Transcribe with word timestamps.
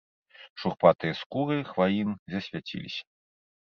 Шурпатыя 0.61 1.13
скуры 1.21 1.57
хваін 1.71 2.19
засвяціліся. 2.35 3.01